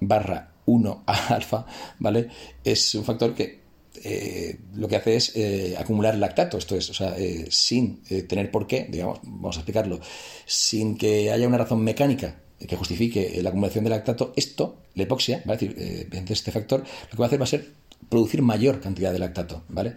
barra 0.00 0.52
1 0.66 1.04
alfa, 1.06 1.66
¿vale? 1.98 2.28
Es 2.64 2.94
un 2.94 3.04
factor 3.04 3.34
que 3.34 3.65
eh, 4.04 4.58
lo 4.74 4.88
que 4.88 4.96
hace 4.96 5.16
es 5.16 5.32
eh, 5.36 5.74
acumular 5.78 6.16
lactato, 6.16 6.58
esto 6.58 6.76
es, 6.76 6.90
o 6.90 6.94
sea, 6.94 7.16
eh, 7.18 7.46
sin 7.50 8.02
tener 8.28 8.50
por 8.50 8.66
qué, 8.66 8.86
digamos, 8.88 9.20
vamos 9.22 9.56
a 9.56 9.60
explicarlo, 9.60 10.00
sin 10.44 10.96
que 10.96 11.30
haya 11.30 11.46
una 11.46 11.58
razón 11.58 11.82
mecánica 11.82 12.40
que 12.66 12.76
justifique 12.76 13.38
la 13.42 13.50
acumulación 13.50 13.84
de 13.84 13.90
lactato, 13.90 14.32
esto, 14.34 14.78
la 14.94 15.02
hipoxia, 15.02 15.42
¿vale? 15.44 15.66
es 15.66 16.10
decir, 16.10 16.26
este 16.30 16.50
factor, 16.50 16.80
lo 16.80 17.10
que 17.10 17.16
va 17.18 17.26
a 17.26 17.28
hacer 17.28 17.40
va 17.40 17.44
a 17.44 17.48
ser 17.48 17.72
producir 18.08 18.40
mayor 18.40 18.80
cantidad 18.80 19.12
de 19.12 19.18
lactato, 19.18 19.64
¿vale? 19.68 19.94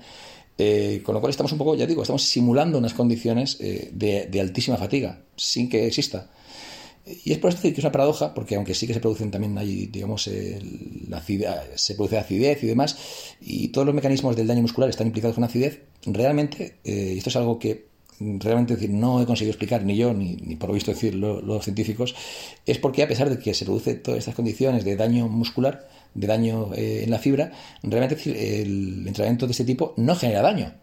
con 1.04 1.16
lo 1.16 1.22
cual 1.22 1.30
estamos 1.30 1.54
un 1.54 1.58
poco, 1.58 1.76
ya 1.76 1.86
digo, 1.86 2.02
estamos 2.02 2.24
simulando 2.24 2.78
unas 2.78 2.94
condiciones 2.94 3.58
de 3.60 4.40
altísima 4.42 4.76
fatiga, 4.76 5.22
sin 5.38 5.70
que 5.70 5.88
exista. 5.88 6.30
Y 7.24 7.32
es 7.32 7.38
por 7.40 7.50
esto 7.50 7.62
que 7.64 7.70
es 7.70 7.80
una 7.80 7.92
paradoja, 7.92 8.34
porque 8.34 8.56
aunque 8.56 8.76
sí 8.76 8.86
que 8.86 8.94
se 8.94 9.00
producen 9.00 9.32
también 9.32 9.58
hay, 9.58 9.88
digamos, 9.88 10.30
la 11.08 11.24
se 11.76 11.96
produce 11.96 12.18
acidez 12.18 12.64
y 12.64 12.68
demás, 12.68 12.98
y 13.42 13.70
todos 13.70 13.86
los 13.86 13.96
mecanismos 13.96 14.36
del 14.36 14.48
daño 14.48 14.62
muscular 14.62 14.90
están 14.90 15.08
implicados 15.08 15.36
con 15.36 15.44
acidez, 15.44 15.82
realmente, 16.06 16.78
eh, 16.84 17.16
esto 17.18 17.30
es 17.30 17.36
algo 17.36 17.58
que 17.58 17.90
realmente 18.20 18.88
no 18.90 19.22
he 19.22 19.26
conseguido 19.26 19.52
explicar 19.52 19.84
ni 19.86 19.96
yo, 19.96 20.14
ni, 20.14 20.36
ni 20.36 20.56
por 20.56 20.70
lo 20.70 20.74
visto 20.74 20.92
decir 20.92 21.16
los 21.16 21.64
científicos, 21.64 22.16
es 22.66 22.78
porque 22.78 23.04
a 23.04 23.08
pesar 23.08 23.30
de 23.30 23.40
que 23.40 23.54
se 23.54 23.66
producen 23.66 24.04
todas 24.04 24.20
estas 24.20 24.36
condiciones 24.36 24.84
de 24.84 24.96
daño 24.96 25.28
muscular, 25.28 25.88
de 26.14 26.28
daño 26.28 26.74
eh, 26.76 27.04
en 27.04 27.12
la 27.12 27.20
fibra, 27.20 27.52
realmente 27.84 28.18
el 28.26 29.08
entrenamiento 29.08 29.46
de 29.46 29.52
este 29.52 29.64
tipo 29.64 29.94
no 29.98 30.16
genera 30.16 30.42
daño, 30.42 30.74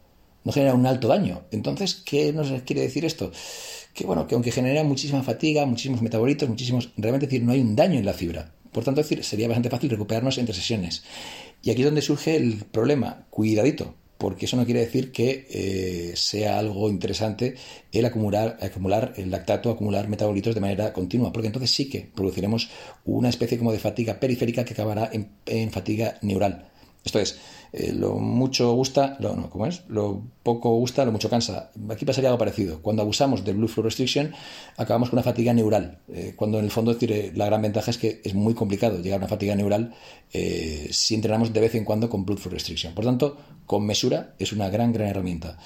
no 0.45 0.53
genera 0.53 0.75
un 0.75 0.87
alto 0.87 1.09
daño. 1.09 1.43
Entonces, 1.51 1.95
¿qué 1.95 2.33
nos 2.33 2.51
quiere 2.63 2.83
decir 2.83 3.05
esto? 3.05 3.33
Que 3.97 4.05
bueno, 4.05 4.27
que 4.27 4.35
aunque 4.35 4.53
genera 4.53 4.85
muchísima 4.85 5.23
fatiga, 5.23 5.65
muchísimos 5.65 6.03
metabolitos, 6.03 6.47
muchísimos, 6.47 6.91
realmente 6.99 7.27
decir, 7.27 7.43
no 7.43 7.53
hay 7.53 7.63
un 7.63 7.75
daño 7.75 7.99
en 7.99 8.05
la 8.05 8.13
fibra. 8.13 8.53
Por 8.71 8.85
tanto, 8.85 9.01
decir, 9.01 9.25
sería 9.25 9.49
bastante 9.49 9.71
fácil 9.71 9.89
recuperarnos 9.89 10.37
entre 10.37 10.55
sesiones. 10.55 11.03
Y 11.63 11.71
aquí 11.71 11.81
es 11.81 11.87
donde 11.87 12.03
surge 12.03 12.37
el 12.37 12.57
problema. 12.71 13.25
Cuidadito, 13.31 13.95
porque 14.19 14.45
eso 14.45 14.59
no 14.59 14.67
quiere 14.67 14.81
decir 14.81 15.13
que 15.13 15.47
eh, 15.51 16.13
sea 16.15 16.59
algo 16.59 16.91
interesante 16.91 17.55
el 17.91 18.05
acumular, 18.05 18.59
acumular 18.61 19.15
el 19.17 19.31
lactato, 19.31 19.71
acumular 19.71 20.09
metabolitos 20.09 20.55
de 20.55 20.61
manera 20.61 20.93
continua, 20.93 21.33
porque 21.33 21.47
entonces 21.47 21.71
sí 21.71 21.89
que 21.89 22.07
produciremos 22.15 22.69
una 23.07 23.31
especie 23.31 23.57
como 23.57 23.73
de 23.73 23.79
fatiga 23.79 24.21
periférica 24.21 24.67
que 24.67 24.75
acabará 24.75 25.11
en 25.11 25.71
fatiga 25.71 26.19
neural. 26.21 26.69
Esto 27.07 27.21
es, 27.21 27.39
eh, 27.73 27.93
lo 27.93 28.15
mucho 28.15 28.73
gusta, 28.73 29.17
lo, 29.21 29.37
no, 29.37 29.49
¿cómo 29.49 29.67
es? 29.67 29.83
Lo 29.87 30.25
poco 30.43 30.71
gusta, 30.71 31.05
lo 31.05 31.13
mucho 31.13 31.31
cansa. 31.31 31.71
Aquí 31.89 32.05
pasaría 32.05 32.31
algo 32.31 32.39
parecido. 32.39 32.83
Cuando 32.83 33.03
abusamos 33.03 33.45
del 33.45 33.55
Blue 33.55 33.69
Flow 33.69 33.85
Restriction, 33.85 34.33
acabamos 34.77 35.11
con 35.11 35.19
una 35.19 35.23
fatiga 35.23 35.55
neural. 35.55 36.01
Eh, 36.13 36.35
cuando 36.35 36.59
en 36.59 36.65
el 36.65 36.73
fondo 36.73 36.97
la 37.35 37.47
gran 37.47 37.63
ventaja 37.63 37.93
es 37.93 37.99
que 37.99 38.21
es 38.25 38.35
muy 38.35 38.55
complicado 38.55 39.01
llegar 39.01 39.19
a 39.19 39.23
una 39.23 39.29
fatiga 39.29 39.55
neural 39.55 39.95
eh, 40.33 40.89
si 40.91 41.15
entrenamos 41.15 41.53
de 41.53 41.61
vez 41.61 41.77
en 41.77 41.85
cuando 41.85 42.11
con 42.11 42.25
Blood 42.27 42.39
Flow 42.39 42.55
Restriction. 42.55 42.93
Por 42.93 43.05
tanto, 43.05 43.37
con 43.67 43.87
mesura 43.87 44.35
es 44.41 44.53
una 44.53 44.69
gran, 44.69 44.93
gran 44.93 45.07
herramienta. 45.07 45.59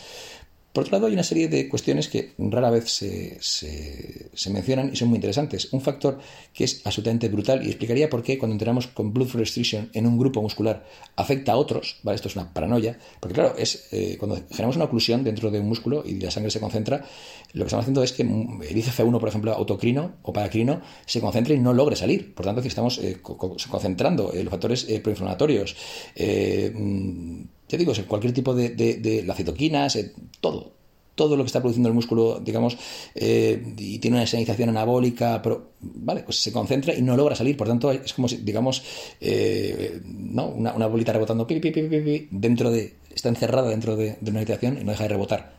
Por 0.73 0.85
otro 0.85 0.99
lado, 0.99 1.07
hay 1.09 1.15
una 1.15 1.25
serie 1.25 1.49
de 1.49 1.69
cuestiones 1.69 2.07
que 2.07 2.33
rara 2.39 2.71
vez 2.71 2.89
se, 2.89 4.51
mencionan 4.51 4.91
y 4.93 4.97
son 4.97 5.09
muy 5.09 5.17
interesantes. 5.17 5.73
Un 5.73 5.81
factor 5.81 6.21
que 6.55 6.63
es 6.63 6.83
absolutamente 6.85 7.29
brutal 7.29 7.67
y 7.67 7.71
explicaría 7.71 8.09
por 8.09 8.23
qué 8.23 8.39
cuando 8.39 8.55
entramos 8.55 8.87
con 8.87 9.13
blood 9.13 9.33
restriction 9.35 9.91
en 9.95 10.07
un 10.07 10.17
grupo 10.17 10.41
muscular 10.41 10.87
afecta 11.17 11.53
a 11.53 11.57
otros, 11.57 11.97
¿vale? 12.05 12.15
Esto 12.15 12.29
es 12.29 12.37
una 12.37 12.53
paranoia, 12.53 12.97
porque 13.19 13.35
claro, 13.35 13.57
es 13.59 13.89
eh, 13.91 14.17
cuando 14.17 14.37
generamos 14.49 14.77
una 14.77 14.85
oclusión 14.85 15.25
dentro 15.25 15.51
de 15.51 15.59
un 15.59 15.69
músculo 15.69 16.05
y 16.07 16.21
la 16.21 16.31
sangre 16.31 16.53
se 16.53 16.61
concentra, 16.61 17.05
lo 17.53 17.65
que 17.65 17.67
estamos 17.67 17.83
haciendo 17.83 18.05
es 18.05 18.13
que 18.13 18.23
el 18.23 18.29
ICF1, 18.29 19.19
por 19.19 19.29
ejemplo, 19.29 19.53
autocrino 19.53 20.19
o 20.23 20.33
paracrino, 20.33 20.83
se 21.05 21.21
concentre 21.21 21.57
y 21.57 21.59
no 21.59 21.73
logre 21.75 21.97
salir. 21.97 22.33
Por 22.33 22.47
tanto, 22.47 22.63
si 22.63 22.69
estamos 22.69 22.99
eh, 22.99 23.19
concentrando 23.23 24.33
eh, 24.33 24.45
los 24.45 24.53
factores 24.53 24.85
proinflamatorios, 25.03 25.75
mm, 26.17 27.43
ya 27.71 27.79
digo, 27.79 27.93
cualquier 28.09 28.33
tipo 28.33 28.53
de, 28.53 28.71
de, 28.71 29.23
las 29.25 29.37
citoquinas, 29.37 29.95
eh, 29.95 30.13
todo, 30.41 30.73
todo 31.15 31.37
lo 31.37 31.45
que 31.45 31.47
está 31.47 31.61
produciendo 31.61 31.89
el 31.89 31.95
músculo, 31.95 32.41
digamos, 32.41 32.77
eh, 33.15 33.63
y 33.79 34.01
tiene 34.01 34.17
una 34.17 34.27
señalización 34.27 34.71
anabólica, 34.71 35.41
pero, 35.41 35.71
vale, 35.81 36.25
pues 36.25 36.39
se 36.39 36.53
concentra 36.53 36.95
y 36.95 37.03
no 37.03 37.17
logra 37.17 37.37
salir. 37.37 37.57
Por 37.57 37.69
tanto, 37.69 37.93
es 37.93 38.13
como 38.13 38.27
si, 38.27 38.39
digamos, 38.39 38.83
eh, 39.21 40.01
¿no? 40.05 40.49
Una, 40.49 40.87
bolita 40.89 41.13
rebotando 41.13 41.47
pi, 41.47 41.61
pi, 41.61 41.71
pi, 41.71 42.29
dentro 42.33 42.73
de, 42.73 42.95
está 43.15 43.29
encerrada 43.29 43.71
dentro 43.71 43.95
de, 43.95 44.17
una 44.27 44.41
habitación 44.41 44.79
y 44.81 44.85
no 44.85 44.91
deja 44.91 45.05
de 45.05 45.11
rebotar. 45.11 45.53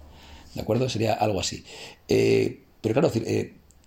¿De 0.53 0.61
acuerdo? 0.61 0.89
Sería 0.89 1.13
algo 1.13 1.39
así. 1.39 1.63
pero 2.07 2.93
claro, 2.93 3.09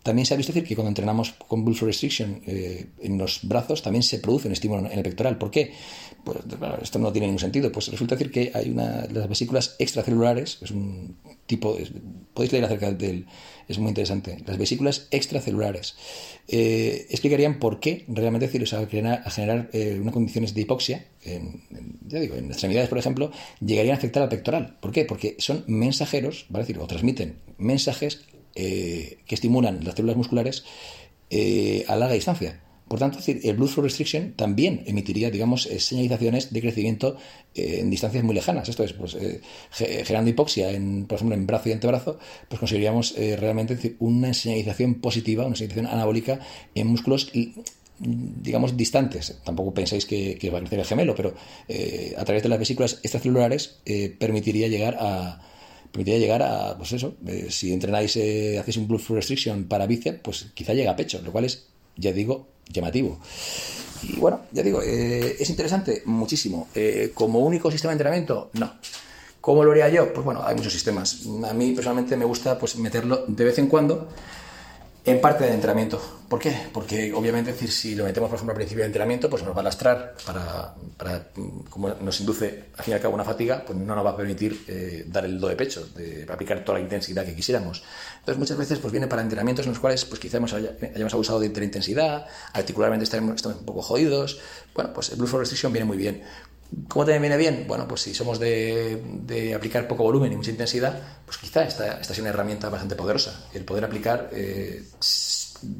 también 0.04 0.26
se 0.26 0.34
ha 0.34 0.36
visto 0.36 0.52
decir 0.52 0.68
que 0.68 0.74
cuando 0.76 0.90
entrenamos 0.90 1.32
con 1.48 1.64
Bull 1.64 1.78
Restriction 1.78 2.42
eh, 2.46 2.88
en 3.00 3.16
los 3.16 3.40
brazos 3.42 3.80
también 3.80 4.02
se 4.02 4.18
produce 4.18 4.48
un 4.48 4.52
estímulo 4.52 4.86
en 4.86 4.98
el 4.98 5.02
pectoral. 5.02 5.38
¿Por 5.38 5.50
qué? 5.50 5.72
Pues 6.22 6.38
esto 6.82 6.98
no 6.98 7.10
tiene 7.10 7.26
ningún 7.26 7.40
sentido. 7.40 7.72
Pues 7.72 7.88
resulta 7.88 8.14
decir 8.14 8.30
que 8.30 8.52
hay 8.54 8.68
una 8.68 9.06
las 9.10 9.28
vesículas 9.30 9.76
extracelulares, 9.78 10.58
es 10.60 10.70
un 10.70 11.16
tipo, 11.46 11.78
podéis 12.34 12.52
leer 12.52 12.66
acerca 12.66 12.92
del, 12.92 13.26
es 13.66 13.78
muy 13.78 13.88
interesante. 13.88 14.36
Las 14.46 14.58
vesículas 14.58 15.08
extracelulares 15.10 15.96
eh, 16.48 17.06
explicarían 17.08 17.58
por 17.58 17.80
qué 17.80 18.04
realmente 18.06 18.46
decir, 18.46 18.62
a 18.74 18.86
generar, 18.86 19.22
a 19.24 19.30
generar 19.30 19.70
eh, 19.72 19.98
unas 19.98 20.12
condiciones 20.12 20.52
de 20.52 20.60
hipoxia, 20.60 21.06
en, 21.22 21.62
ya 22.06 22.20
digo, 22.20 22.34
en 22.34 22.48
extremidades, 22.48 22.90
por 22.90 22.98
ejemplo, 22.98 23.30
llegarían 23.64 23.94
a 23.94 23.98
afectar 23.98 24.22
al 24.22 24.28
pectoral. 24.28 24.76
¿Por 24.80 24.92
qué? 24.92 25.06
Porque 25.06 25.36
son 25.38 25.64
mensajeros, 25.66 26.44
¿vale? 26.50 26.64
decir, 26.66 26.78
o 26.78 26.86
transmiten 26.86 27.38
mensajes 27.56 28.26
eh, 28.56 29.18
que 29.26 29.34
estimulan 29.34 29.82
las 29.82 29.96
células 29.96 30.16
musculares 30.16 30.64
eh, 31.28 31.84
a 31.88 31.96
larga 31.96 32.14
distancia. 32.14 32.60
Por 32.86 33.00
tanto, 33.00 33.18
el 33.26 33.56
Blood 33.56 33.68
Flow 33.68 33.84
Restriction 33.84 34.34
también 34.34 34.84
emitiría, 34.86 35.30
digamos, 35.30 35.66
eh, 35.66 35.80
señalizaciones 35.80 36.52
de 36.52 36.60
crecimiento 36.60 37.16
en 37.56 37.90
distancias 37.90 38.22
muy 38.22 38.34
lejanas. 38.34 38.68
Esto 38.68 38.84
es, 38.84 38.92
pues, 38.92 39.16
generando 39.72 40.30
hipoxia, 40.30 40.70
en, 40.70 41.06
por 41.06 41.16
ejemplo, 41.16 41.34
en 41.34 41.46
brazo 41.46 41.70
y 41.70 41.72
antebrazo, 41.72 42.18
pues 42.48 42.60
conseguiríamos 42.60 43.14
realmente 43.16 43.96
una 44.00 44.34
señalización 44.34 44.96
positiva, 44.96 45.46
una 45.46 45.56
señalización 45.56 45.86
anabólica 45.86 46.40
en 46.74 46.86
músculos 46.88 47.32
digamos, 47.98 48.76
distantes. 48.76 49.38
Tampoco 49.44 49.72
pensáis 49.72 50.04
que, 50.04 50.50
va 50.52 50.58
a 50.58 50.60
crecer 50.60 50.80
el 50.80 50.84
gemelo, 50.84 51.14
pero 51.14 51.34
a 52.18 52.24
través 52.24 52.42
de 52.42 52.48
las 52.48 52.58
vesículas 52.58 53.00
extracelulares 53.02 53.80
permitiría 54.18 54.68
llegar 54.68 54.98
a, 55.00 55.40
permitiría 55.94 56.18
llegar 56.18 56.42
a, 56.42 56.76
pues 56.76 56.90
eso, 56.92 57.14
eh, 57.24 57.46
si 57.50 57.72
entrenáis, 57.72 58.16
eh, 58.16 58.58
hacéis 58.58 58.78
un 58.78 58.88
flow 58.98 59.16
restriction 59.16 59.62
para 59.64 59.86
bíceps, 59.86 60.18
pues 60.24 60.46
quizá 60.52 60.74
llega 60.74 60.90
a 60.90 60.96
pecho, 60.96 61.22
lo 61.24 61.30
cual 61.30 61.44
es, 61.44 61.66
ya 61.96 62.12
digo, 62.12 62.48
llamativo. 62.68 63.20
Y 64.02 64.16
bueno, 64.16 64.40
ya 64.50 64.64
digo, 64.64 64.82
eh, 64.82 65.36
es 65.38 65.48
interesante 65.48 66.02
muchísimo. 66.06 66.66
como 67.14 67.38
único 67.38 67.70
sistema 67.70 67.92
de 67.92 67.94
entrenamiento, 67.94 68.50
no. 68.54 68.72
¿Cómo 69.40 69.62
lo 69.62 69.70
haría 69.70 69.88
yo? 69.88 70.12
Pues 70.12 70.24
bueno, 70.24 70.42
hay 70.44 70.56
muchos 70.56 70.72
sistemas. 70.72 71.20
A 71.48 71.54
mí 71.54 71.70
personalmente 71.70 72.16
me 72.16 72.24
gusta 72.24 72.58
pues 72.58 72.74
meterlo 72.76 73.24
de 73.28 73.44
vez 73.44 73.58
en 73.58 73.68
cuando 73.68 74.08
en 75.06 75.20
parte 75.20 75.44
del 75.44 75.54
entrenamiento. 75.54 76.00
¿Por 76.28 76.38
qué? 76.38 76.56
Porque 76.72 77.12
obviamente 77.12 77.52
decir, 77.52 77.70
si 77.70 77.94
lo 77.94 78.04
metemos, 78.04 78.30
por 78.30 78.36
ejemplo, 78.36 78.52
al 78.52 78.56
principio 78.56 78.82
del 78.82 78.88
entrenamiento, 78.88 79.28
pues 79.28 79.42
nos 79.42 79.54
va 79.54 79.60
a 79.60 79.64
lastrar 79.64 80.14
para, 80.24 80.74
para 80.96 81.28
como 81.68 81.90
nos 81.90 82.20
induce 82.20 82.64
al 82.76 82.84
fin 82.84 82.92
y 82.92 82.94
al 82.94 83.00
cabo 83.00 83.14
una 83.14 83.24
fatiga, 83.24 83.62
pues 83.66 83.78
no 83.78 83.94
nos 83.94 84.04
va 84.04 84.10
a 84.10 84.16
permitir 84.16 84.64
eh, 84.66 85.04
dar 85.06 85.26
el 85.26 85.38
do 85.38 85.48
de 85.48 85.56
pecho, 85.56 85.86
de 85.94 86.26
aplicar 86.28 86.64
toda 86.64 86.78
la 86.78 86.84
intensidad 86.84 87.24
que 87.26 87.34
quisiéramos. 87.34 87.84
Entonces 88.20 88.38
muchas 88.38 88.56
veces 88.56 88.78
pues 88.78 88.92
viene 88.92 89.06
para 89.06 89.20
entrenamientos 89.20 89.66
en 89.66 89.72
los 89.72 89.78
cuales 89.78 90.04
pues 90.06 90.18
quizá 90.18 90.38
hemos, 90.38 90.54
hayamos 90.54 91.12
abusado 91.12 91.40
de 91.40 91.46
intensidad, 91.46 92.26
articularmente 92.54 93.04
estamos, 93.04 93.44
un 93.44 93.66
poco 93.66 93.82
jodidos. 93.82 94.40
Bueno, 94.74 94.92
pues 94.94 95.10
el 95.10 95.16
Blue 95.16 95.26
Restriction 95.26 95.72
viene 95.72 95.84
muy 95.84 95.98
bien. 95.98 96.22
¿Cómo 96.88 97.04
también 97.04 97.22
viene 97.22 97.36
bien? 97.36 97.64
Bueno, 97.68 97.86
pues 97.86 98.02
si 98.02 98.14
somos 98.14 98.38
de, 98.38 99.52
aplicar 99.54 99.86
poco 99.86 100.02
volumen 100.02 100.32
y 100.32 100.36
mucha 100.36 100.50
intensidad, 100.50 101.00
pues 101.24 101.38
quizá 101.38 101.64
esta, 101.64 102.00
esta 102.00 102.14
sea 102.14 102.22
una 102.22 102.30
herramienta 102.30 102.68
bastante 102.68 102.96
poderosa. 102.96 103.46
El 103.52 103.64
poder 103.64 103.84
aplicar, 103.84 104.30
eh, 104.32 104.82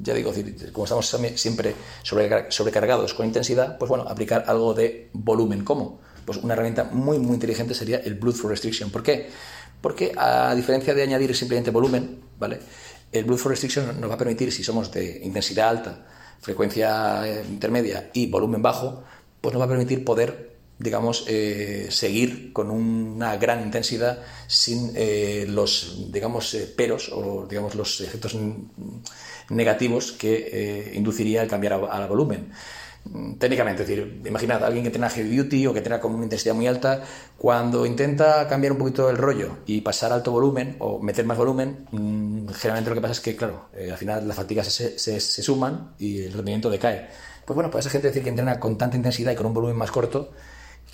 ya 0.02 0.14
digo, 0.14 0.32
como 0.72 0.84
estamos 0.84 1.06
siempre 1.36 1.74
sobrecargados 2.02 3.14
con 3.14 3.26
intensidad, 3.26 3.76
pues 3.78 3.88
bueno, 3.88 4.04
aplicar 4.08 4.44
algo 4.46 4.74
de 4.74 5.10
volumen. 5.12 5.64
¿Cómo? 5.64 6.00
Pues 6.24 6.38
una 6.38 6.54
herramienta 6.54 6.84
muy, 6.84 7.18
muy 7.18 7.34
inteligente 7.34 7.74
sería 7.74 7.98
el 7.98 8.14
Blood 8.14 8.34
Flow 8.34 8.50
Restriction. 8.50 8.90
¿Por 8.90 9.02
qué? 9.02 9.30
Porque 9.80 10.12
a 10.16 10.54
diferencia 10.54 10.94
de 10.94 11.02
añadir 11.02 11.34
simplemente 11.36 11.70
volumen, 11.70 12.20
¿vale? 12.38 12.60
El 13.12 13.24
Blood 13.24 13.38
Flow 13.38 13.50
Restriction 13.50 14.00
nos 14.00 14.10
va 14.10 14.14
a 14.14 14.18
permitir, 14.18 14.52
si 14.52 14.64
somos 14.64 14.90
de 14.92 15.20
intensidad 15.22 15.68
alta, 15.68 16.06
frecuencia 16.40 17.26
eh, 17.26 17.44
intermedia 17.48 18.10
y 18.12 18.26
volumen 18.26 18.62
bajo, 18.62 19.02
pues 19.40 19.52
nos 19.52 19.60
va 19.60 19.66
a 19.66 19.68
permitir 19.68 20.04
poder 20.04 20.53
digamos, 20.78 21.24
eh, 21.28 21.86
seguir 21.90 22.52
con 22.52 22.70
una 22.70 23.36
gran 23.36 23.62
intensidad 23.62 24.18
sin 24.46 24.92
eh, 24.96 25.46
los, 25.48 26.12
digamos, 26.12 26.52
eh, 26.54 26.72
peros 26.76 27.10
o, 27.12 27.46
digamos, 27.46 27.74
los 27.74 28.00
efectos 28.00 28.36
negativos 29.50 30.12
que 30.12 30.92
induciría 30.94 31.42
el 31.42 31.48
cambiar 31.48 31.74
al 31.74 32.08
volumen. 32.08 32.50
Técnicamente, 33.38 33.82
es 33.82 33.88
decir, 33.88 34.22
imaginad 34.24 34.64
a 34.64 34.66
alguien 34.66 34.82
que 34.82 34.90
tenga 34.90 35.10
heavy 35.10 35.36
duty 35.36 35.66
o 35.66 35.74
que 35.74 35.82
tenga 35.82 36.00
con 36.00 36.14
una 36.14 36.24
intensidad 36.24 36.54
muy 36.54 36.66
alta, 36.66 37.02
cuando 37.36 37.84
intenta 37.84 38.48
cambiar 38.48 38.72
un 38.72 38.78
poquito 38.78 39.10
el 39.10 39.18
rollo 39.18 39.58
y 39.66 39.82
pasar 39.82 40.10
a 40.10 40.14
alto 40.14 40.32
volumen 40.32 40.76
o 40.78 41.02
meter 41.02 41.26
más 41.26 41.36
volumen, 41.36 41.86
mm, 41.90 42.48
generalmente 42.48 42.88
lo 42.88 42.96
que 42.96 43.02
pasa 43.02 43.12
es 43.12 43.20
que, 43.20 43.36
claro, 43.36 43.68
al 43.74 43.98
final 43.98 44.26
las 44.26 44.36
fatigas 44.36 44.68
se, 44.68 45.20
suman 45.20 45.94
y 45.98 46.22
el 46.22 46.32
rendimiento 46.32 46.70
decae. 46.70 47.08
Pues 47.44 47.54
bueno, 47.54 47.70
pues 47.70 47.84
esa 47.84 47.92
gente 47.92 48.08
decir 48.08 48.22
que 48.22 48.30
entrena 48.30 48.58
con 48.58 48.78
tanta 48.78 48.96
intensidad 48.96 49.32
y 49.32 49.36
con 49.36 49.44
un 49.44 49.52
volumen 49.52 49.76
más 49.76 49.90
corto, 49.90 50.30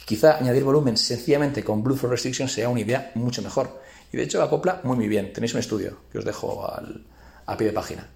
Quizá 0.05 0.39
añadir 0.39 0.65
volumen 0.65 0.97
sencillamente 0.97 1.63
con 1.63 1.83
Blue 1.83 1.97
for 1.97 2.11
Restriction 2.11 2.49
sea 2.49 2.69
una 2.69 2.81
idea 2.81 3.13
mucho 3.15 3.43
mejor. 3.43 3.81
Y 4.13 4.17
de 4.17 4.25
hecho 4.25 4.43
acopla 4.43 4.81
muy 4.83 4.97
muy 4.97 5.09
bien. 5.09 5.33
Tenéis 5.33 5.55
un 5.55 5.61
estudio 5.61 5.99
que 6.11 6.19
os 6.19 6.25
dejo 6.25 6.69
al, 6.69 7.05
a 7.47 7.57
pie 7.57 7.69
de 7.69 7.73
página. 7.73 8.09